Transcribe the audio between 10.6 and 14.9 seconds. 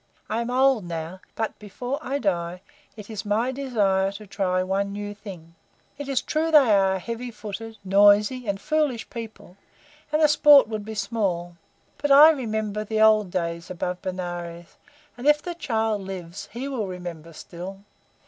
would be small, but I remember the old days above Benares,